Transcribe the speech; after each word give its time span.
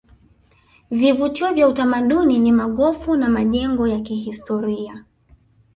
vivutio 0.91 1.53
vya 1.53 1.67
utamaduni 1.67 2.39
ni 2.39 2.51
magofu 2.51 3.15
na 3.15 3.29
majengo 3.29 3.87
ya 3.87 3.99
kihistoria 3.99 5.03